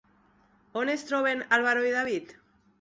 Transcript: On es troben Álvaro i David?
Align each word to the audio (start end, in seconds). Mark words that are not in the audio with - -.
On 0.83 0.93
es 0.95 1.05
troben 1.11 1.45
Álvaro 1.61 1.87
i 1.91 1.95
David? 2.01 2.37